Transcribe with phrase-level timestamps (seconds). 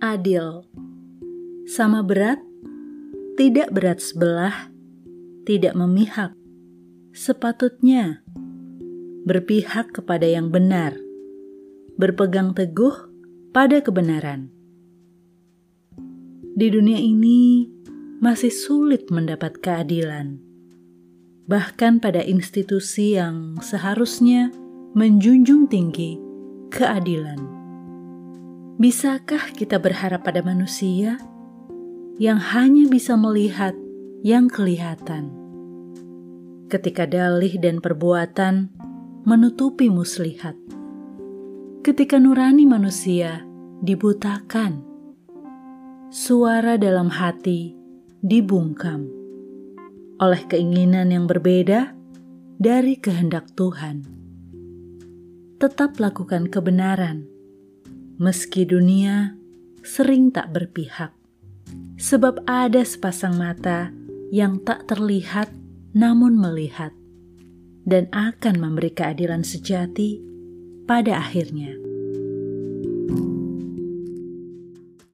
[0.00, 0.64] adil,
[1.68, 2.40] sama berat,
[3.36, 4.72] tidak berat sebelah,
[5.44, 6.32] tidak memihak,
[7.12, 8.24] sepatutnya
[9.28, 10.96] berpihak kepada yang benar,
[12.00, 12.96] berpegang teguh
[13.52, 14.48] pada kebenaran.
[16.56, 17.68] Di dunia ini
[18.24, 20.40] masih sulit mendapat keadilan,
[21.44, 24.48] bahkan pada institusi yang seharusnya
[24.96, 26.16] menjunjung tinggi
[26.72, 27.59] keadilan.
[28.76, 31.18] Bisakah kita berharap pada manusia
[32.20, 33.74] yang hanya bisa melihat
[34.22, 35.32] yang kelihatan?
[36.70, 38.70] Ketika dalih dan perbuatan
[39.26, 40.54] menutupi muslihat,
[41.82, 43.42] ketika nurani manusia
[43.82, 44.84] dibutakan,
[46.12, 47.74] suara dalam hati
[48.22, 49.08] dibungkam
[50.20, 51.96] oleh keinginan yang berbeda
[52.60, 54.04] dari kehendak Tuhan.
[55.56, 57.24] Tetap lakukan kebenaran
[58.20, 59.32] meski dunia
[59.80, 61.16] sering tak berpihak,
[61.96, 63.88] sebab ada sepasang mata
[64.28, 65.48] yang tak terlihat
[65.96, 66.92] namun melihat,
[67.88, 70.20] dan akan memberi keadilan sejati
[70.84, 71.89] pada akhirnya.